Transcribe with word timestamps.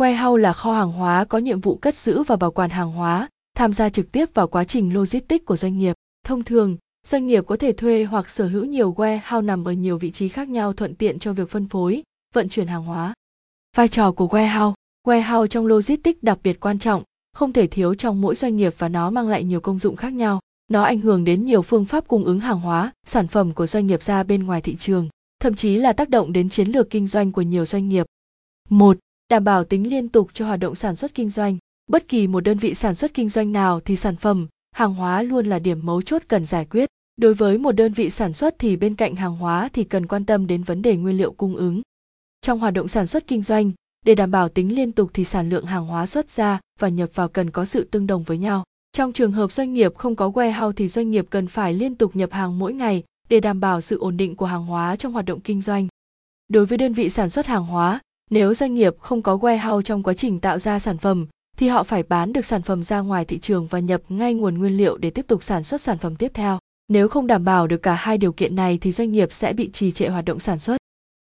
Warehouse 0.00 0.36
là 0.36 0.52
kho 0.52 0.72
hàng 0.72 0.92
hóa 0.92 1.24
có 1.24 1.38
nhiệm 1.38 1.60
vụ 1.60 1.76
cất 1.76 1.96
giữ 1.96 2.22
và 2.22 2.36
bảo 2.36 2.50
quản 2.50 2.70
hàng 2.70 2.92
hóa, 2.92 3.28
tham 3.56 3.72
gia 3.72 3.88
trực 3.88 4.12
tiếp 4.12 4.34
vào 4.34 4.48
quá 4.48 4.64
trình 4.64 4.94
logistics 4.94 5.44
của 5.44 5.56
doanh 5.56 5.78
nghiệp. 5.78 5.96
Thông 6.26 6.44
thường, 6.44 6.76
doanh 7.06 7.26
nghiệp 7.26 7.44
có 7.46 7.56
thể 7.56 7.72
thuê 7.72 8.04
hoặc 8.04 8.30
sở 8.30 8.46
hữu 8.46 8.64
nhiều 8.64 8.94
warehouse 8.96 9.44
nằm 9.44 9.64
ở 9.64 9.72
nhiều 9.72 9.98
vị 9.98 10.10
trí 10.10 10.28
khác 10.28 10.48
nhau 10.48 10.72
thuận 10.72 10.94
tiện 10.94 11.18
cho 11.18 11.32
việc 11.32 11.50
phân 11.50 11.66
phối, 11.66 12.02
vận 12.34 12.48
chuyển 12.48 12.66
hàng 12.66 12.84
hóa. 12.84 13.14
Vai 13.76 13.88
trò 13.88 14.12
của 14.12 14.26
warehouse 14.26 14.72
Warehouse 15.06 15.46
trong 15.46 15.66
logistics 15.66 16.22
đặc 16.22 16.38
biệt 16.42 16.60
quan 16.60 16.78
trọng, 16.78 17.02
không 17.32 17.52
thể 17.52 17.66
thiếu 17.66 17.94
trong 17.94 18.20
mỗi 18.20 18.34
doanh 18.34 18.56
nghiệp 18.56 18.74
và 18.78 18.88
nó 18.88 19.10
mang 19.10 19.28
lại 19.28 19.44
nhiều 19.44 19.60
công 19.60 19.78
dụng 19.78 19.96
khác 19.96 20.12
nhau. 20.12 20.40
Nó 20.68 20.82
ảnh 20.82 21.00
hưởng 21.00 21.24
đến 21.24 21.44
nhiều 21.44 21.62
phương 21.62 21.84
pháp 21.84 22.08
cung 22.08 22.24
ứng 22.24 22.40
hàng 22.40 22.60
hóa, 22.60 22.92
sản 23.06 23.26
phẩm 23.26 23.52
của 23.52 23.66
doanh 23.66 23.86
nghiệp 23.86 24.02
ra 24.02 24.22
bên 24.22 24.44
ngoài 24.44 24.60
thị 24.60 24.76
trường, 24.76 25.08
thậm 25.40 25.54
chí 25.54 25.76
là 25.76 25.92
tác 25.92 26.08
động 26.08 26.32
đến 26.32 26.48
chiến 26.48 26.68
lược 26.68 26.90
kinh 26.90 27.06
doanh 27.06 27.32
của 27.32 27.42
nhiều 27.42 27.66
doanh 27.66 27.88
nghiệp. 27.88 28.06
1. 28.70 28.98
Đảm 29.30 29.44
bảo 29.44 29.64
tính 29.64 29.90
liên 29.90 30.08
tục 30.08 30.28
cho 30.34 30.46
hoạt 30.46 30.60
động 30.60 30.74
sản 30.74 30.96
xuất 30.96 31.14
kinh 31.14 31.30
doanh. 31.30 31.56
Bất 31.86 32.08
kỳ 32.08 32.26
một 32.26 32.40
đơn 32.40 32.58
vị 32.58 32.74
sản 32.74 32.94
xuất 32.94 33.14
kinh 33.14 33.28
doanh 33.28 33.52
nào 33.52 33.80
thì 33.80 33.96
sản 33.96 34.16
phẩm, 34.16 34.46
hàng 34.72 34.94
hóa 34.94 35.22
luôn 35.22 35.46
là 35.46 35.58
điểm 35.58 35.80
mấu 35.82 36.02
chốt 36.02 36.22
cần 36.28 36.44
giải 36.44 36.64
quyết. 36.64 36.88
Đối 37.16 37.34
với 37.34 37.58
một 37.58 37.72
đơn 37.72 37.92
vị 37.92 38.10
sản 38.10 38.32
xuất 38.32 38.54
thì 38.58 38.76
bên 38.76 38.94
cạnh 38.94 39.14
hàng 39.16 39.36
hóa 39.36 39.68
thì 39.72 39.84
cần 39.84 40.06
quan 40.06 40.24
tâm 40.24 40.46
đến 40.46 40.62
vấn 40.62 40.82
đề 40.82 40.96
nguyên 40.96 41.16
liệu 41.16 41.32
cung 41.32 41.56
ứng. 41.56 41.82
Trong 42.40 42.58
hoạt 42.58 42.74
động 42.74 42.88
sản 42.88 43.06
xuất 43.06 43.26
kinh 43.26 43.42
doanh, 43.42 43.72
để 44.06 44.14
đảm 44.14 44.30
bảo 44.30 44.48
tính 44.48 44.74
liên 44.74 44.92
tục 44.92 45.10
thì 45.14 45.24
sản 45.24 45.48
lượng 45.48 45.66
hàng 45.66 45.86
hóa 45.86 46.06
xuất 46.06 46.30
ra 46.30 46.60
và 46.80 46.88
nhập 46.88 47.10
vào 47.14 47.28
cần 47.28 47.50
có 47.50 47.64
sự 47.64 47.84
tương 47.84 48.06
đồng 48.06 48.22
với 48.22 48.38
nhau. 48.38 48.64
Trong 48.92 49.12
trường 49.12 49.32
hợp 49.32 49.52
doanh 49.52 49.74
nghiệp 49.74 49.94
không 49.96 50.16
có 50.16 50.28
warehouse 50.28 50.72
thì 50.72 50.88
doanh 50.88 51.10
nghiệp 51.10 51.26
cần 51.30 51.46
phải 51.46 51.74
liên 51.74 51.94
tục 51.94 52.16
nhập 52.16 52.32
hàng 52.32 52.58
mỗi 52.58 52.72
ngày 52.72 53.02
để 53.28 53.40
đảm 53.40 53.60
bảo 53.60 53.80
sự 53.80 53.98
ổn 53.98 54.16
định 54.16 54.36
của 54.36 54.46
hàng 54.46 54.66
hóa 54.66 54.96
trong 54.96 55.12
hoạt 55.12 55.24
động 55.24 55.40
kinh 55.40 55.62
doanh. 55.62 55.88
Đối 56.48 56.66
với 56.66 56.78
đơn 56.78 56.92
vị 56.92 57.08
sản 57.08 57.30
xuất 57.30 57.46
hàng 57.46 57.64
hóa, 57.64 58.00
nếu 58.30 58.54
doanh 58.54 58.74
nghiệp 58.74 58.94
không 58.98 59.22
có 59.22 59.36
warehouse 59.36 59.82
trong 59.82 60.02
quá 60.02 60.14
trình 60.14 60.40
tạo 60.40 60.58
ra 60.58 60.78
sản 60.78 60.98
phẩm 60.98 61.26
thì 61.56 61.68
họ 61.68 61.82
phải 61.82 62.02
bán 62.02 62.32
được 62.32 62.44
sản 62.44 62.62
phẩm 62.62 62.84
ra 62.84 63.00
ngoài 63.00 63.24
thị 63.24 63.38
trường 63.38 63.66
và 63.66 63.78
nhập 63.78 64.02
ngay 64.08 64.34
nguồn 64.34 64.58
nguyên 64.58 64.76
liệu 64.76 64.96
để 64.96 65.10
tiếp 65.10 65.26
tục 65.28 65.42
sản 65.42 65.64
xuất 65.64 65.80
sản 65.80 65.98
phẩm 65.98 66.16
tiếp 66.16 66.30
theo. 66.34 66.58
Nếu 66.88 67.08
không 67.08 67.26
đảm 67.26 67.44
bảo 67.44 67.66
được 67.66 67.82
cả 67.82 67.94
hai 67.94 68.18
điều 68.18 68.32
kiện 68.32 68.56
này 68.56 68.78
thì 68.78 68.92
doanh 68.92 69.12
nghiệp 69.12 69.32
sẽ 69.32 69.52
bị 69.52 69.70
trì 69.72 69.92
trệ 69.92 70.08
hoạt 70.08 70.24
động 70.24 70.40
sản 70.40 70.58
xuất. 70.58 70.76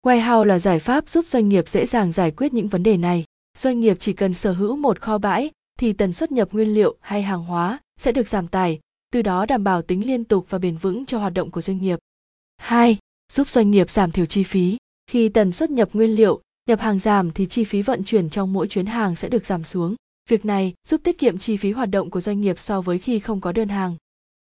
Warehouse 0.06 0.44
là 0.44 0.58
giải 0.58 0.78
pháp 0.78 1.08
giúp 1.08 1.26
doanh 1.26 1.48
nghiệp 1.48 1.68
dễ 1.68 1.86
dàng 1.86 2.12
giải 2.12 2.30
quyết 2.30 2.54
những 2.54 2.68
vấn 2.68 2.82
đề 2.82 2.96
này. 2.96 3.24
Doanh 3.58 3.80
nghiệp 3.80 3.96
chỉ 4.00 4.12
cần 4.12 4.34
sở 4.34 4.52
hữu 4.52 4.76
một 4.76 5.00
kho 5.00 5.18
bãi 5.18 5.50
thì 5.78 5.92
tần 5.92 6.12
suất 6.12 6.32
nhập 6.32 6.52
nguyên 6.52 6.74
liệu 6.74 6.96
hay 7.00 7.22
hàng 7.22 7.44
hóa 7.44 7.78
sẽ 8.00 8.12
được 8.12 8.28
giảm 8.28 8.48
tải, 8.48 8.80
từ 9.12 9.22
đó 9.22 9.46
đảm 9.46 9.64
bảo 9.64 9.82
tính 9.82 10.06
liên 10.06 10.24
tục 10.24 10.46
và 10.48 10.58
bền 10.58 10.76
vững 10.76 11.06
cho 11.06 11.18
hoạt 11.18 11.32
động 11.34 11.50
của 11.50 11.60
doanh 11.60 11.78
nghiệp. 11.78 11.98
2. 12.56 12.96
Giúp 13.32 13.48
doanh 13.48 13.70
nghiệp 13.70 13.90
giảm 13.90 14.10
thiểu 14.10 14.26
chi 14.26 14.42
phí. 14.42 14.76
Khi 15.10 15.28
tần 15.28 15.52
suất 15.52 15.70
nhập 15.70 15.88
nguyên 15.92 16.10
liệu, 16.10 16.40
nhập 16.66 16.80
hàng 16.80 16.98
giảm 16.98 17.30
thì 17.32 17.46
chi 17.46 17.64
phí 17.64 17.82
vận 17.82 18.04
chuyển 18.04 18.30
trong 18.30 18.52
mỗi 18.52 18.68
chuyến 18.68 18.86
hàng 18.86 19.16
sẽ 19.16 19.28
được 19.28 19.46
giảm 19.46 19.64
xuống. 19.64 19.94
Việc 20.28 20.44
này 20.44 20.74
giúp 20.88 21.00
tiết 21.04 21.18
kiệm 21.18 21.38
chi 21.38 21.56
phí 21.56 21.72
hoạt 21.72 21.90
động 21.90 22.10
của 22.10 22.20
doanh 22.20 22.40
nghiệp 22.40 22.58
so 22.58 22.80
với 22.80 22.98
khi 22.98 23.18
không 23.18 23.40
có 23.40 23.52
đơn 23.52 23.68
hàng. 23.68 23.96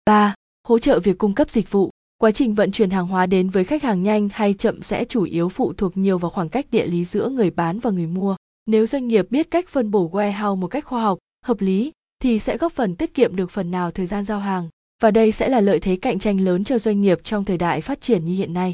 3. 0.05 0.35
Hỗ 0.67 0.79
trợ 0.79 0.99
việc 0.99 1.17
cung 1.17 1.33
cấp 1.33 1.49
dịch 1.49 1.71
vụ. 1.71 1.89
Quá 2.17 2.31
trình 2.31 2.55
vận 2.55 2.71
chuyển 2.71 2.89
hàng 2.89 3.07
hóa 3.07 3.25
đến 3.25 3.49
với 3.49 3.63
khách 3.63 3.83
hàng 3.83 4.03
nhanh 4.03 4.29
hay 4.33 4.53
chậm 4.53 4.81
sẽ 4.81 5.05
chủ 5.05 5.23
yếu 5.23 5.49
phụ 5.49 5.73
thuộc 5.73 5.97
nhiều 5.97 6.17
vào 6.17 6.31
khoảng 6.31 6.49
cách 6.49 6.65
địa 6.71 6.87
lý 6.87 7.05
giữa 7.05 7.29
người 7.29 7.49
bán 7.49 7.79
và 7.79 7.91
người 7.91 8.07
mua. 8.07 8.35
Nếu 8.65 8.85
doanh 8.85 9.07
nghiệp 9.07 9.27
biết 9.29 9.51
cách 9.51 9.69
phân 9.69 9.91
bổ 9.91 10.09
warehouse 10.09 10.55
một 10.55 10.67
cách 10.67 10.85
khoa 10.85 11.01
học, 11.01 11.17
hợp 11.45 11.61
lý 11.61 11.91
thì 12.21 12.39
sẽ 12.39 12.57
góp 12.57 12.71
phần 12.71 12.95
tiết 12.95 13.13
kiệm 13.13 13.35
được 13.35 13.51
phần 13.51 13.71
nào 13.71 13.91
thời 13.91 14.05
gian 14.05 14.23
giao 14.23 14.39
hàng 14.39 14.69
và 15.01 15.11
đây 15.11 15.31
sẽ 15.31 15.49
là 15.49 15.61
lợi 15.61 15.79
thế 15.79 15.95
cạnh 15.95 16.19
tranh 16.19 16.39
lớn 16.39 16.63
cho 16.63 16.79
doanh 16.79 17.01
nghiệp 17.01 17.19
trong 17.23 17.45
thời 17.45 17.57
đại 17.57 17.81
phát 17.81 18.01
triển 18.01 18.25
như 18.25 18.33
hiện 18.33 18.53
nay. 18.53 18.73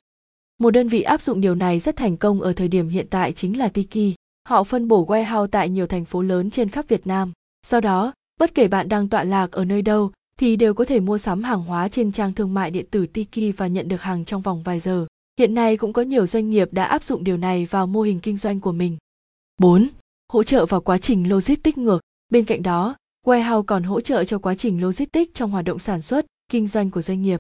Một 0.62 0.72
đơn 0.72 0.88
vị 0.88 1.02
áp 1.02 1.22
dụng 1.22 1.42
điều 1.42 1.56
này 1.56 1.80
rất 1.80 1.96
thành 1.96 2.18
công 2.18 2.42
ở 2.42 2.54
thời 2.54 2.68
điểm 2.68 2.90
hiện 2.90 3.08
tại 3.10 3.32
chính 3.32 3.58
là 3.58 3.68
Tiki. 3.68 4.16
Họ 4.50 4.64
phân 4.64 4.88
bổ 4.88 5.06
warehouse 5.06 5.48
tại 5.48 5.70
nhiều 5.70 5.88
thành 5.88 6.06
phố 6.06 6.22
lớn 6.22 6.50
trên 6.50 6.70
khắp 6.70 6.86
Việt 6.88 7.08
Nam. 7.08 7.32
Do 7.68 7.80
đó, 7.80 8.14
bất 8.40 8.56
kể 8.56 8.68
bạn 8.68 8.90
đang 8.90 9.10
tọa 9.10 9.24
lạc 9.24 9.52
ở 9.52 9.66
nơi 9.66 9.82
đâu 9.82 10.12
thì 10.40 10.56
đều 10.56 10.74
có 10.74 10.86
thể 10.86 11.00
mua 11.00 11.18
sắm 11.18 11.44
hàng 11.44 11.62
hóa 11.62 11.88
trên 11.88 12.12
trang 12.12 12.34
thương 12.34 12.54
mại 12.54 12.72
điện 12.72 12.86
tử 12.92 13.06
Tiki 13.06 13.58
và 13.58 13.68
nhận 13.68 13.88
được 13.88 14.02
hàng 14.02 14.26
trong 14.26 14.42
vòng 14.42 14.64
vài 14.64 14.80
giờ. 14.80 15.06
Hiện 15.40 15.54
nay 15.54 15.78
cũng 15.78 15.94
có 15.94 16.02
nhiều 16.02 16.28
doanh 16.28 16.50
nghiệp 16.50 16.74
đã 16.74 16.84
áp 16.84 17.04
dụng 17.04 17.24
điều 17.24 17.38
này 17.38 17.66
vào 17.66 17.88
mô 17.88 18.02
hình 18.02 18.20
kinh 18.20 18.38
doanh 18.38 18.60
của 18.60 18.72
mình. 18.72 18.98
4. 19.58 19.88
Hỗ 20.34 20.44
trợ 20.44 20.66
vào 20.66 20.82
quá 20.82 20.98
trình 20.98 21.30
logistics 21.30 21.78
ngược. 21.78 22.00
Bên 22.30 22.46
cạnh 22.46 22.64
đó, 22.64 22.96
warehouse 23.26 23.64
còn 23.64 23.84
hỗ 23.84 24.02
trợ 24.02 24.24
cho 24.24 24.40
quá 24.40 24.56
trình 24.56 24.82
logistics 24.82 25.34
trong 25.34 25.52
hoạt 25.52 25.66
động 25.66 25.80
sản 25.80 26.02
xuất, 26.02 26.26
kinh 26.50 26.68
doanh 26.68 26.92
của 26.92 27.02
doanh 27.02 27.22
nghiệp. 27.22 27.40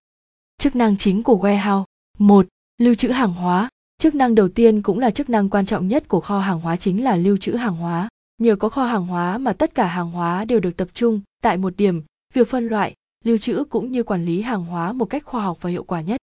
Chức 0.57 0.75
năng 0.75 0.97
chính 0.97 1.24
của 1.24 1.38
warehouse 1.38 1.84
1. 2.19 2.47
Lưu 2.81 2.96
trữ 2.96 3.09
hàng 3.09 3.34
hóa. 3.34 3.69
Chức 3.97 4.16
năng 4.16 4.36
đầu 4.36 4.47
tiên 4.47 4.81
cũng 4.81 5.00
là 5.00 5.12
chức 5.12 5.30
năng 5.30 5.50
quan 5.50 5.66
trọng 5.66 5.88
nhất 5.88 6.08
của 6.08 6.22
kho 6.22 6.40
hàng 6.40 6.59
hóa 6.59 6.78
chính 6.78 7.03
là 7.03 7.16
lưu 7.16 7.38
trữ 7.38 7.52
hàng 7.52 7.75
hóa. 7.75 8.09
Nhờ 8.38 8.56
có 8.56 8.69
kho 8.69 8.86
hàng 8.86 9.08
hóa 9.08 9.38
mà 9.38 9.53
tất 9.53 9.75
cả 9.75 9.86
hàng 9.86 10.12
hóa 10.12 10.46
đều 10.46 10.59
được 10.59 10.78
tập 10.78 10.88
trung 10.94 11.22
tại 11.42 11.58
một 11.58 11.74
điểm, 11.78 12.03
việc 12.34 12.47
phân 12.47 12.68
loại, 12.68 12.94
lưu 13.24 13.38
trữ 13.38 13.64
cũng 13.69 13.92
như 13.92 14.03
quản 14.03 14.25
lý 14.25 14.42
hàng 14.42 14.66
hóa 14.66 14.94
một 14.94 15.06
cách 15.06 15.25
khoa 15.25 15.44
học 15.44 15.58
và 15.62 15.69
hiệu 15.69 15.84
quả 15.84 16.02
nhất. 16.02 16.18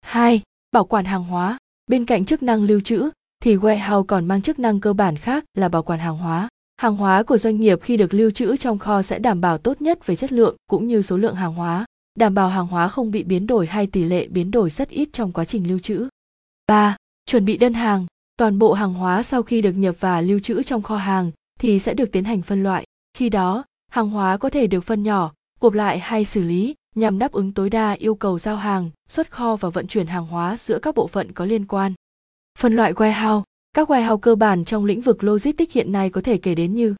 2. 0.00 0.42
Bảo 0.72 0.84
quản 0.84 1.04
hàng 1.04 1.24
hóa. 1.24 1.58
Bên 1.86 2.04
cạnh 2.04 2.24
chức 2.24 2.42
năng 2.42 2.62
lưu 2.62 2.80
trữ, 2.80 3.10
thì 3.42 3.56
warehouse 3.56 4.04
còn 4.04 4.28
mang 4.28 4.42
chức 4.42 4.58
năng 4.58 4.80
cơ 4.80 4.92
bản 4.92 5.16
khác 5.16 5.44
là 5.54 5.68
bảo 5.68 5.82
quản 5.82 5.98
hàng 5.98 6.18
hóa. 6.18 6.48
Hàng 6.76 6.96
hóa 6.96 7.22
của 7.22 7.38
doanh 7.38 7.60
nghiệp 7.60 7.78
khi 7.82 7.96
được 7.96 8.14
lưu 8.14 8.30
trữ 8.30 8.56
trong 8.56 8.78
kho 8.78 9.02
sẽ 9.02 9.18
đảm 9.18 9.40
bảo 9.40 9.58
tốt 9.58 9.82
nhất 9.82 10.06
về 10.06 10.16
chất 10.16 10.32
lượng 10.32 10.56
cũng 10.66 10.86
như 10.86 11.02
số 11.02 11.16
lượng 11.16 11.34
hàng 11.34 11.54
hóa, 11.54 11.85
đảm 12.16 12.34
bảo 12.34 12.48
hàng 12.48 12.66
hóa 12.66 12.88
không 12.88 13.10
bị 13.10 13.22
biến 13.22 13.46
đổi 13.46 13.66
hay 13.66 13.86
tỷ 13.86 14.04
lệ 14.04 14.28
biến 14.28 14.50
đổi 14.50 14.70
rất 14.70 14.88
ít 14.88 15.08
trong 15.12 15.32
quá 15.32 15.44
trình 15.44 15.68
lưu 15.68 15.78
trữ. 15.78 16.08
3. 16.66 16.96
Chuẩn 17.26 17.44
bị 17.44 17.56
đơn 17.56 17.74
hàng. 17.74 18.06
Toàn 18.36 18.58
bộ 18.58 18.72
hàng 18.72 18.94
hóa 18.94 19.22
sau 19.22 19.42
khi 19.42 19.62
được 19.62 19.72
nhập 19.72 19.96
và 20.00 20.20
lưu 20.20 20.38
trữ 20.38 20.62
trong 20.62 20.82
kho 20.82 20.96
hàng 20.96 21.32
thì 21.60 21.78
sẽ 21.78 21.94
được 21.94 22.12
tiến 22.12 22.24
hành 22.24 22.42
phân 22.42 22.62
loại. 22.62 22.84
Khi 23.14 23.28
đó, 23.28 23.64
hàng 23.90 24.10
hóa 24.10 24.36
có 24.36 24.50
thể 24.50 24.66
được 24.66 24.80
phân 24.80 25.02
nhỏ, 25.02 25.32
gộp 25.60 25.72
lại 25.72 25.98
hay 25.98 26.24
xử 26.24 26.42
lý 26.42 26.74
nhằm 26.94 27.18
đáp 27.18 27.32
ứng 27.32 27.52
tối 27.52 27.70
đa 27.70 27.92
yêu 27.92 28.14
cầu 28.14 28.38
giao 28.38 28.56
hàng, 28.56 28.90
xuất 29.08 29.30
kho 29.30 29.56
và 29.56 29.68
vận 29.68 29.86
chuyển 29.86 30.06
hàng 30.06 30.26
hóa 30.26 30.56
giữa 30.56 30.78
các 30.78 30.94
bộ 30.94 31.06
phận 31.06 31.32
có 31.32 31.44
liên 31.44 31.66
quan. 31.66 31.92
Phân 32.58 32.76
loại 32.76 32.92
warehouse 32.92 33.42
Các 33.72 33.90
warehouse 33.90 34.16
cơ 34.18 34.34
bản 34.34 34.64
trong 34.64 34.84
lĩnh 34.84 35.00
vực 35.00 35.24
logistics 35.24 35.74
hiện 35.74 35.92
nay 35.92 36.10
có 36.10 36.20
thể 36.20 36.38
kể 36.38 36.54
đến 36.54 36.74
như 36.74 36.94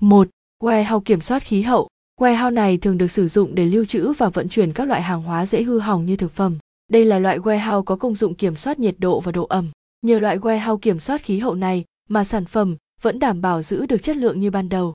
1. 0.00 0.28
Warehouse 0.62 1.00
kiểm 1.00 1.20
soát 1.20 1.42
khí 1.42 1.62
hậu 1.62 1.88
Warehouse 2.20 2.54
này 2.54 2.78
thường 2.78 2.98
được 2.98 3.10
sử 3.10 3.28
dụng 3.28 3.54
để 3.54 3.64
lưu 3.64 3.84
trữ 3.84 4.12
và 4.12 4.28
vận 4.28 4.48
chuyển 4.48 4.72
các 4.72 4.88
loại 4.88 5.02
hàng 5.02 5.22
hóa 5.22 5.46
dễ 5.46 5.62
hư 5.62 5.78
hỏng 5.78 6.06
như 6.06 6.16
thực 6.16 6.32
phẩm. 6.32 6.58
Đây 6.88 7.04
là 7.04 7.18
loại 7.18 7.38
warehouse 7.38 7.82
có 7.82 7.96
công 7.96 8.14
dụng 8.14 8.34
kiểm 8.34 8.56
soát 8.56 8.78
nhiệt 8.78 8.94
độ 8.98 9.20
và 9.20 9.32
độ 9.32 9.44
ẩm. 9.44 9.70
Nhờ 10.02 10.18
loại 10.18 10.38
warehouse 10.38 10.76
kiểm 10.76 10.98
soát 10.98 11.22
khí 11.22 11.38
hậu 11.38 11.54
này 11.54 11.84
mà 12.08 12.24
sản 12.24 12.44
phẩm 12.44 12.76
vẫn 13.02 13.18
đảm 13.18 13.40
bảo 13.40 13.62
giữ 13.62 13.86
được 13.86 14.02
chất 14.02 14.16
lượng 14.16 14.40
như 14.40 14.50
ban 14.50 14.68
đầu. 14.68 14.94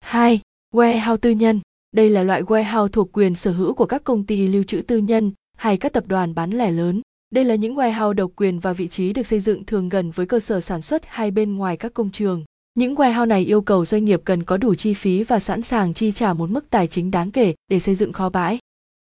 2. 0.00 0.40
Warehouse 0.74 1.16
tư 1.16 1.30
nhân 1.30 1.60
đây 1.94 2.10
là 2.10 2.22
loại 2.22 2.42
warehouse 2.42 2.88
thuộc 2.88 3.08
quyền 3.12 3.34
sở 3.34 3.52
hữu 3.52 3.74
của 3.74 3.86
các 3.86 4.04
công 4.04 4.26
ty 4.26 4.48
lưu 4.48 4.62
trữ 4.62 4.82
tư 4.82 4.98
nhân 4.98 5.32
hay 5.56 5.76
các 5.76 5.92
tập 5.92 6.04
đoàn 6.06 6.34
bán 6.34 6.50
lẻ 6.50 6.70
lớn. 6.70 7.02
Đây 7.30 7.44
là 7.44 7.54
những 7.54 7.74
warehouse 7.74 8.12
độc 8.12 8.30
quyền 8.36 8.58
và 8.58 8.72
vị 8.72 8.88
trí 8.88 9.12
được 9.12 9.26
xây 9.26 9.40
dựng 9.40 9.64
thường 9.64 9.88
gần 9.88 10.10
với 10.10 10.26
cơ 10.26 10.40
sở 10.40 10.60
sản 10.60 10.82
xuất 10.82 11.02
hay 11.06 11.30
bên 11.30 11.56
ngoài 11.56 11.76
các 11.76 11.94
công 11.94 12.10
trường. 12.10 12.44
Những 12.74 12.94
warehouse 12.94 13.28
này 13.28 13.44
yêu 13.44 13.60
cầu 13.60 13.84
doanh 13.84 14.04
nghiệp 14.04 14.20
cần 14.24 14.42
có 14.42 14.56
đủ 14.56 14.74
chi 14.74 14.94
phí 14.94 15.22
và 15.22 15.40
sẵn 15.40 15.62
sàng 15.62 15.94
chi 15.94 16.12
trả 16.12 16.32
một 16.32 16.50
mức 16.50 16.70
tài 16.70 16.86
chính 16.86 17.10
đáng 17.10 17.30
kể 17.30 17.54
để 17.68 17.80
xây 17.80 17.94
dựng 17.94 18.12
kho 18.12 18.28
bãi. 18.28 18.58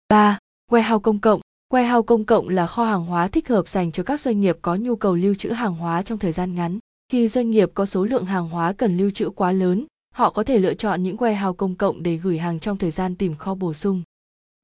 3. 0.09 0.37
Warehouse 0.71 0.99
công 0.99 1.19
cộng 1.19 1.41
Warehouse 1.73 2.01
công 2.01 2.25
cộng 2.25 2.49
là 2.49 2.67
kho 2.67 2.85
hàng 2.85 3.05
hóa 3.05 3.27
thích 3.27 3.47
hợp 3.47 3.67
dành 3.67 3.91
cho 3.91 4.03
các 4.03 4.21
doanh 4.21 4.41
nghiệp 4.41 4.57
có 4.61 4.75
nhu 4.75 4.95
cầu 4.95 5.15
lưu 5.15 5.35
trữ 5.35 5.49
hàng 5.49 5.75
hóa 5.75 6.01
trong 6.01 6.17
thời 6.17 6.31
gian 6.31 6.55
ngắn. 6.55 6.79
Khi 7.11 7.27
doanh 7.27 7.51
nghiệp 7.51 7.71
có 7.73 7.85
số 7.85 8.05
lượng 8.05 8.25
hàng 8.25 8.49
hóa 8.49 8.73
cần 8.73 8.97
lưu 8.97 9.11
trữ 9.11 9.29
quá 9.29 9.51
lớn, 9.51 9.85
họ 10.13 10.29
có 10.29 10.43
thể 10.43 10.57
lựa 10.57 10.73
chọn 10.73 11.03
những 11.03 11.17
warehouse 11.17 11.53
công 11.53 11.75
cộng 11.75 12.03
để 12.03 12.17
gửi 12.17 12.37
hàng 12.37 12.59
trong 12.59 12.77
thời 12.77 12.91
gian 12.91 13.15
tìm 13.15 13.35
kho 13.35 13.55
bổ 13.55 13.73
sung. 13.73 14.01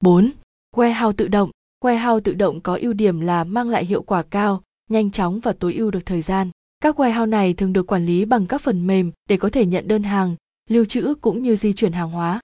4. 0.00 0.30
Warehouse 0.76 1.12
tự 1.12 1.28
động 1.28 1.50
Warehouse 1.84 2.20
tự 2.20 2.34
động 2.34 2.60
có 2.60 2.78
ưu 2.82 2.92
điểm 2.92 3.20
là 3.20 3.44
mang 3.44 3.68
lại 3.68 3.84
hiệu 3.84 4.02
quả 4.02 4.22
cao, 4.22 4.62
nhanh 4.90 5.10
chóng 5.10 5.40
và 5.40 5.52
tối 5.52 5.74
ưu 5.74 5.90
được 5.90 6.06
thời 6.06 6.22
gian. 6.22 6.50
Các 6.82 7.00
warehouse 7.00 7.28
này 7.28 7.54
thường 7.54 7.72
được 7.72 7.86
quản 7.86 8.06
lý 8.06 8.24
bằng 8.24 8.46
các 8.46 8.60
phần 8.60 8.86
mềm 8.86 9.12
để 9.28 9.36
có 9.36 9.48
thể 9.48 9.66
nhận 9.66 9.88
đơn 9.88 10.02
hàng, 10.02 10.36
lưu 10.70 10.84
trữ 10.84 11.14
cũng 11.20 11.42
như 11.42 11.56
di 11.56 11.72
chuyển 11.72 11.92
hàng 11.92 12.10
hóa. 12.10 12.40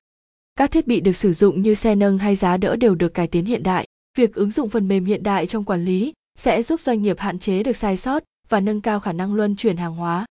Các 0.56 0.70
thiết 0.70 0.86
bị 0.86 1.00
được 1.00 1.16
sử 1.16 1.32
dụng 1.32 1.62
như 1.62 1.74
xe 1.74 1.94
nâng 1.94 2.18
hay 2.18 2.36
giá 2.36 2.56
đỡ 2.56 2.76
đều 2.76 2.94
được 2.94 3.14
cải 3.14 3.26
tiến 3.26 3.44
hiện 3.44 3.62
đại. 3.62 3.86
Việc 4.18 4.34
ứng 4.34 4.50
dụng 4.50 4.68
phần 4.68 4.88
mềm 4.88 5.04
hiện 5.04 5.22
đại 5.22 5.46
trong 5.46 5.64
quản 5.64 5.84
lý 5.84 6.12
sẽ 6.38 6.62
giúp 6.62 6.80
doanh 6.80 7.02
nghiệp 7.02 7.18
hạn 7.18 7.38
chế 7.38 7.62
được 7.62 7.76
sai 7.76 7.96
sót 7.96 8.22
và 8.48 8.60
nâng 8.60 8.80
cao 8.80 9.00
khả 9.00 9.12
năng 9.12 9.34
luân 9.34 9.56
chuyển 9.56 9.76
hàng 9.76 9.94
hóa. 9.94 10.26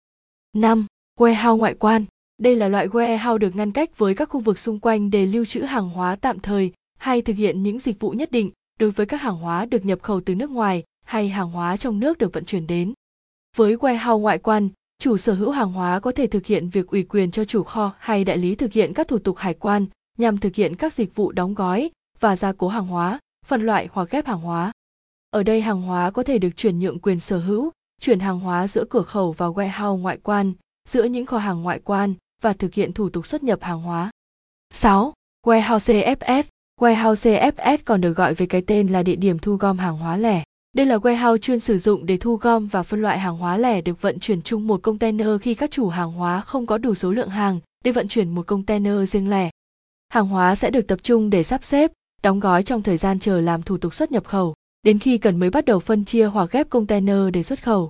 5. 0.56 0.86
Warehouse 1.18 1.56
ngoại 1.56 1.74
quan 1.74 2.04
đây 2.38 2.56
là 2.56 2.68
loại 2.68 2.88
warehouse 2.88 3.38
được 3.38 3.56
ngăn 3.56 3.72
cách 3.72 3.98
với 3.98 4.14
các 4.14 4.28
khu 4.28 4.40
vực 4.40 4.58
xung 4.58 4.80
quanh 4.80 5.10
để 5.10 5.26
lưu 5.26 5.44
trữ 5.44 5.60
hàng 5.60 5.88
hóa 5.88 6.16
tạm 6.16 6.40
thời 6.40 6.72
hay 6.98 7.22
thực 7.22 7.36
hiện 7.36 7.62
những 7.62 7.78
dịch 7.78 8.00
vụ 8.00 8.10
nhất 8.10 8.30
định 8.30 8.50
đối 8.80 8.90
với 8.90 9.06
các 9.06 9.20
hàng 9.20 9.36
hóa 9.36 9.66
được 9.66 9.84
nhập 9.84 10.02
khẩu 10.02 10.20
từ 10.20 10.34
nước 10.34 10.50
ngoài 10.50 10.84
hay 11.04 11.28
hàng 11.28 11.50
hóa 11.50 11.76
trong 11.76 12.00
nước 12.00 12.18
được 12.18 12.32
vận 12.32 12.44
chuyển 12.44 12.66
đến. 12.66 12.92
Với 13.56 13.76
warehouse 13.76 14.18
ngoại 14.18 14.38
quan, 14.38 14.68
chủ 14.98 15.16
sở 15.16 15.34
hữu 15.34 15.50
hàng 15.50 15.72
hóa 15.72 16.00
có 16.00 16.12
thể 16.12 16.26
thực 16.26 16.46
hiện 16.46 16.68
việc 16.68 16.86
ủy 16.86 17.02
quyền 17.02 17.30
cho 17.30 17.44
chủ 17.44 17.62
kho 17.62 17.92
hay 17.98 18.24
đại 18.24 18.36
lý 18.36 18.54
thực 18.54 18.72
hiện 18.72 18.94
các 18.94 19.08
thủ 19.08 19.18
tục 19.18 19.36
hải 19.36 19.54
quan 19.54 19.86
nhằm 20.18 20.38
thực 20.38 20.54
hiện 20.54 20.76
các 20.76 20.92
dịch 20.92 21.14
vụ 21.14 21.32
đóng 21.32 21.54
gói 21.54 21.90
và 22.20 22.36
gia 22.36 22.52
cố 22.52 22.68
hàng 22.68 22.86
hóa, 22.86 23.18
phân 23.46 23.62
loại 23.62 23.88
hoặc 23.92 24.10
ghép 24.10 24.26
hàng 24.26 24.40
hóa. 24.40 24.72
Ở 25.30 25.42
đây 25.42 25.60
hàng 25.60 25.82
hóa 25.82 26.10
có 26.10 26.22
thể 26.22 26.38
được 26.38 26.56
chuyển 26.56 26.78
nhượng 26.78 26.98
quyền 26.98 27.20
sở 27.20 27.38
hữu, 27.38 27.70
chuyển 28.00 28.20
hàng 28.20 28.40
hóa 28.40 28.68
giữa 28.68 28.84
cửa 28.90 29.02
khẩu 29.02 29.32
và 29.32 29.46
warehouse 29.46 29.96
ngoại 29.96 30.18
quan, 30.22 30.52
giữa 30.88 31.04
những 31.04 31.26
kho 31.26 31.38
hàng 31.38 31.62
ngoại 31.62 31.80
quan 31.84 32.14
và 32.42 32.52
thực 32.52 32.74
hiện 32.74 32.92
thủ 32.92 33.08
tục 33.08 33.26
xuất 33.26 33.42
nhập 33.42 33.58
hàng 33.62 33.82
hóa. 33.82 34.10
6. 34.70 35.12
Warehouse 35.46 36.16
CFS 36.16 36.42
Warehouse 36.80 37.14
CFS 37.14 37.78
còn 37.84 38.00
được 38.00 38.12
gọi 38.12 38.34
với 38.34 38.46
cái 38.46 38.62
tên 38.66 38.88
là 38.88 39.02
địa 39.02 39.16
điểm 39.16 39.38
thu 39.38 39.56
gom 39.56 39.78
hàng 39.78 39.98
hóa 39.98 40.16
lẻ. 40.16 40.44
Đây 40.76 40.86
là 40.86 40.96
warehouse 40.96 41.38
chuyên 41.38 41.60
sử 41.60 41.78
dụng 41.78 42.06
để 42.06 42.16
thu 42.16 42.36
gom 42.36 42.66
và 42.66 42.82
phân 42.82 43.02
loại 43.02 43.18
hàng 43.18 43.36
hóa 43.36 43.58
lẻ 43.58 43.80
được 43.80 44.02
vận 44.02 44.18
chuyển 44.18 44.42
chung 44.42 44.66
một 44.66 44.82
container 44.82 45.28
khi 45.42 45.54
các 45.54 45.70
chủ 45.70 45.88
hàng 45.88 46.12
hóa 46.12 46.40
không 46.40 46.66
có 46.66 46.78
đủ 46.78 46.94
số 46.94 47.12
lượng 47.12 47.28
hàng 47.28 47.60
để 47.84 47.92
vận 47.92 48.08
chuyển 48.08 48.30
một 48.30 48.46
container 48.46 49.10
riêng 49.10 49.30
lẻ. 49.30 49.50
Hàng 50.08 50.28
hóa 50.28 50.54
sẽ 50.54 50.70
được 50.70 50.86
tập 50.86 50.98
trung 51.02 51.30
để 51.30 51.42
sắp 51.42 51.64
xếp, 51.64 51.92
đóng 52.22 52.40
gói 52.40 52.62
trong 52.62 52.82
thời 52.82 52.96
gian 52.96 53.18
chờ 53.18 53.40
làm 53.40 53.62
thủ 53.62 53.76
tục 53.76 53.94
xuất 53.94 54.12
nhập 54.12 54.24
khẩu, 54.24 54.54
đến 54.82 54.98
khi 54.98 55.18
cần 55.18 55.36
mới 55.36 55.50
bắt 55.50 55.64
đầu 55.64 55.78
phân 55.78 56.04
chia 56.04 56.24
hoặc 56.24 56.50
ghép 56.50 56.70
container 56.70 57.18
để 57.32 57.42
xuất 57.42 57.62
khẩu. 57.62 57.88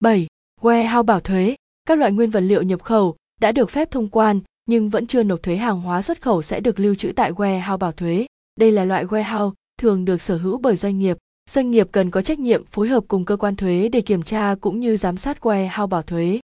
7. 0.00 0.26
Warehouse 0.60 1.02
bảo 1.02 1.20
thuế. 1.20 1.56
Các 1.84 1.98
loại 1.98 2.12
nguyên 2.12 2.30
vật 2.30 2.40
liệu 2.40 2.62
nhập 2.62 2.82
khẩu 2.82 3.16
đã 3.40 3.52
được 3.52 3.70
phép 3.70 3.90
thông 3.90 4.08
quan 4.08 4.40
nhưng 4.66 4.90
vẫn 4.90 5.06
chưa 5.06 5.22
nộp 5.22 5.42
thuế 5.42 5.56
hàng 5.56 5.80
hóa 5.80 6.02
xuất 6.02 6.22
khẩu 6.22 6.42
sẽ 6.42 6.60
được 6.60 6.80
lưu 6.80 6.94
trữ 6.94 7.12
tại 7.16 7.32
warehouse 7.32 7.78
bảo 7.78 7.92
thuế. 7.92 8.26
Đây 8.56 8.72
là 8.72 8.84
loại 8.84 9.04
warehouse 9.04 9.52
thường 9.78 10.04
được 10.04 10.22
sở 10.22 10.36
hữu 10.36 10.58
bởi 10.58 10.76
doanh 10.76 10.98
nghiệp. 10.98 11.16
Doanh 11.48 11.70
nghiệp 11.70 11.88
cần 11.92 12.10
có 12.10 12.22
trách 12.22 12.38
nhiệm 12.38 12.64
phối 12.64 12.88
hợp 12.88 13.04
cùng 13.08 13.24
cơ 13.24 13.36
quan 13.36 13.56
thuế 13.56 13.88
để 13.88 14.00
kiểm 14.00 14.22
tra 14.22 14.54
cũng 14.60 14.80
như 14.80 14.96
giám 14.96 15.16
sát 15.16 15.38
warehouse 15.40 15.86
bảo 15.86 16.02
thuế. 16.02 16.40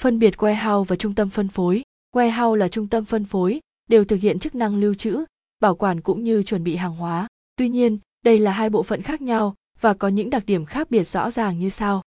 Phân 0.00 0.18
biệt 0.18 0.34
warehouse 0.36 0.84
và 0.84 0.96
trung 0.96 1.14
tâm 1.14 1.30
phân 1.30 1.48
phối. 1.48 1.82
Warehouse 2.14 2.54
là 2.54 2.68
trung 2.68 2.88
tâm 2.88 3.04
phân 3.04 3.24
phối, 3.24 3.60
đều 3.90 4.04
thực 4.04 4.20
hiện 4.20 4.38
chức 4.38 4.54
năng 4.54 4.76
lưu 4.76 4.94
trữ, 4.94 5.24
bảo 5.60 5.74
quản 5.74 6.00
cũng 6.00 6.24
như 6.24 6.42
chuẩn 6.42 6.64
bị 6.64 6.76
hàng 6.76 6.96
hóa. 6.96 7.28
Tuy 7.56 7.68
nhiên, 7.68 7.98
đây 8.24 8.38
là 8.38 8.52
hai 8.52 8.70
bộ 8.70 8.82
phận 8.82 9.02
khác 9.02 9.22
nhau 9.22 9.54
và 9.80 9.94
có 9.94 10.08
những 10.08 10.30
đặc 10.30 10.42
điểm 10.46 10.64
khác 10.64 10.90
biệt 10.90 11.04
rõ 11.04 11.30
ràng 11.30 11.58
như 11.58 11.68
sau. 11.68 12.02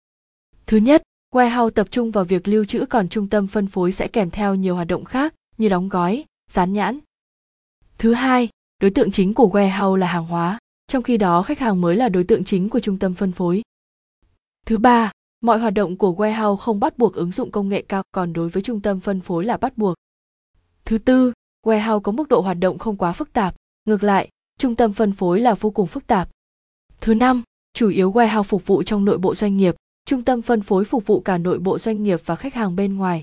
Thứ 0.66 0.78
nhất, 0.78 1.04
warehouse 1.34 1.70
tập 1.70 1.88
trung 1.92 2.12
vào 2.12 2.24
việc 2.24 2.48
lưu 2.48 2.66
trữ 2.66 2.86
còn 2.86 3.10
trung 3.10 3.28
tâm 3.28 3.48
phân 3.48 3.68
phối 3.68 3.92
sẽ 3.92 4.08
kèm 4.08 4.30
theo 4.30 4.56
nhiều 4.56 4.76
hoạt 4.76 4.88
động 4.88 5.04
khác 5.04 5.34
như 5.58 5.70
đóng 5.70 5.90
gói, 5.90 6.26
dán 6.52 6.74
nhãn. 6.74 7.00
Thứ 7.98 8.14
hai, 8.14 8.50
đối 8.82 8.92
tượng 8.92 9.12
chính 9.12 9.34
của 9.34 9.48
warehouse 9.48 9.96
là 9.96 10.08
hàng 10.08 10.26
hóa, 10.26 10.60
trong 10.88 11.04
khi 11.04 11.18
đó 11.18 11.44
khách 11.44 11.60
hàng 11.60 11.82
mới 11.82 11.96
là 11.96 12.10
đối 12.10 12.24
tượng 12.24 12.44
chính 12.44 12.70
của 12.70 12.80
trung 12.80 12.98
tâm 12.98 13.14
phân 13.14 13.32
phối. 13.32 13.62
Thứ 14.66 14.78
ba, 14.78 15.12
mọi 15.42 15.60
hoạt 15.60 15.74
động 15.74 15.98
của 15.98 16.16
warehouse 16.18 16.56
không 16.56 16.80
bắt 16.80 16.98
buộc 16.98 17.14
ứng 17.14 17.32
dụng 17.32 17.52
công 17.52 17.70
nghệ 17.70 17.82
cao, 17.82 18.04
còn 18.12 18.34
đối 18.34 18.50
với 18.50 18.64
trung 18.64 18.82
tâm 18.82 19.00
phân 19.00 19.22
phối 19.22 19.46
là 19.46 19.58
bắt 19.58 19.78
buộc. 19.78 19.96
Thứ 20.86 20.98
tư, 20.98 21.34
warehouse 21.66 22.00
có 22.00 22.12
mức 22.12 22.28
độ 22.28 22.42
hoạt 22.42 22.58
động 22.60 22.78
không 22.78 22.98
quá 22.98 23.14
phức 23.14 23.34
tạp, 23.34 23.56
ngược 23.86 24.04
lại, 24.04 24.30
trung 24.60 24.76
tâm 24.76 24.94
phân 24.94 25.12
phối 25.12 25.40
là 25.40 25.54
vô 25.54 25.70
cùng 25.70 25.88
phức 25.88 26.08
tạp. 26.08 26.30
Thứ 27.02 27.14
năm, 27.14 27.44
chủ 27.74 27.90
yếu 27.90 28.12
warehouse 28.12 28.44
phục 28.44 28.66
vụ 28.66 28.84
trong 28.84 29.06
nội 29.06 29.18
bộ 29.18 29.36
doanh 29.36 29.58
nghiệp, 29.58 29.76
trung 30.06 30.24
tâm 30.24 30.42
phân 30.42 30.62
phối 30.62 30.86
phục 30.86 31.06
vụ 31.06 31.20
cả 31.20 31.38
nội 31.38 31.60
bộ 31.60 31.80
doanh 31.80 32.04
nghiệp 32.04 32.22
và 32.26 32.36
khách 32.36 32.54
hàng 32.54 32.76
bên 32.76 32.96
ngoài. 32.96 33.22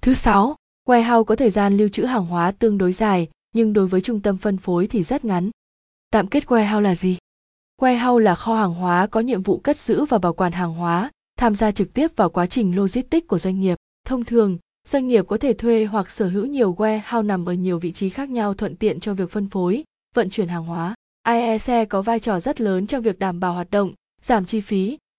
Thứ 0.00 0.14
sáu, 0.14 0.56
warehouse 0.88 1.24
có 1.24 1.36
thời 1.36 1.50
gian 1.50 1.76
lưu 1.76 1.88
trữ 1.88 2.04
hàng 2.04 2.26
hóa 2.26 2.50
tương 2.52 2.78
đối 2.78 2.92
dài, 2.92 3.28
nhưng 3.52 3.72
đối 3.72 3.86
với 3.86 4.00
trung 4.00 4.20
tâm 4.20 4.36
phân 4.36 4.56
phối 4.56 4.86
thì 4.86 5.02
rất 5.02 5.24
ngắn. 5.24 5.50
Tạm 6.14 6.26
kết 6.26 6.44
warehouse 6.46 6.80
là 6.80 6.94
gì? 6.94 7.16
Warehouse 7.80 8.18
là 8.18 8.34
kho 8.34 8.54
hàng 8.54 8.74
hóa 8.74 9.06
có 9.06 9.20
nhiệm 9.20 9.42
vụ 9.42 9.58
cất 9.58 9.76
giữ 9.76 10.04
và 10.04 10.18
bảo 10.18 10.32
quản 10.32 10.52
hàng 10.52 10.74
hóa, 10.74 11.10
tham 11.38 11.54
gia 11.54 11.70
trực 11.70 11.94
tiếp 11.94 12.16
vào 12.16 12.30
quá 12.30 12.46
trình 12.46 12.76
logistics 12.76 13.26
của 13.28 13.38
doanh 13.38 13.60
nghiệp. 13.60 13.78
Thông 14.06 14.24
thường, 14.24 14.58
doanh 14.88 15.08
nghiệp 15.08 15.24
có 15.28 15.36
thể 15.36 15.52
thuê 15.52 15.84
hoặc 15.84 16.10
sở 16.10 16.28
hữu 16.28 16.46
nhiều 16.46 16.74
warehouse 16.74 17.26
nằm 17.26 17.44
ở 17.48 17.52
nhiều 17.52 17.78
vị 17.78 17.92
trí 17.92 18.08
khác 18.08 18.30
nhau 18.30 18.54
thuận 18.54 18.76
tiện 18.76 19.00
cho 19.00 19.14
việc 19.14 19.30
phân 19.30 19.48
phối, 19.48 19.84
vận 20.14 20.30
chuyển 20.30 20.48
hàng 20.48 20.64
hóa. 20.64 20.94
IEC 21.28 21.88
có 21.88 22.02
vai 22.02 22.20
trò 22.20 22.40
rất 22.40 22.60
lớn 22.60 22.86
trong 22.86 23.02
việc 23.02 23.18
đảm 23.18 23.40
bảo 23.40 23.52
hoạt 23.52 23.70
động, 23.70 23.92
giảm 24.22 24.44
chi 24.44 24.60
phí, 24.60 24.98